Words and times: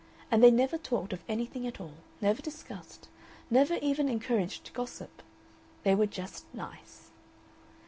And 0.31 0.41
they 0.41 0.49
never 0.49 0.79
talked 0.79 1.13
of 1.13 1.21
anything 1.29 1.67
at 1.67 1.79
all, 1.79 1.97
never 2.21 2.41
discussed, 2.41 3.07
never 3.51 3.75
even 3.83 4.09
encouraged 4.09 4.73
gossip. 4.73 5.21
They 5.83 5.93
were 5.93 6.07
just 6.07 6.45
nice. 6.55 7.11